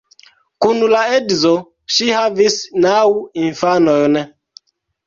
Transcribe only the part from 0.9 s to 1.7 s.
la edzo